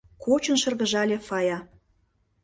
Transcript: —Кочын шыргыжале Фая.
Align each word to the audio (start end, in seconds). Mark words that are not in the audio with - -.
—Кочын 0.23 0.57
шыргыжале 0.61 1.17
Фая. 1.27 1.57